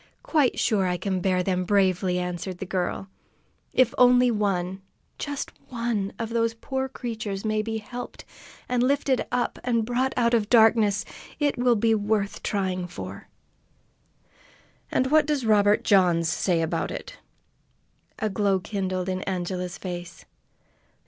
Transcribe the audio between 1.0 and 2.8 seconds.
bear them bravely," answered the